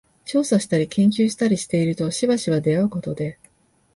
[0.25, 3.37] 調査したり研究したりしているとしばしば出合うことで、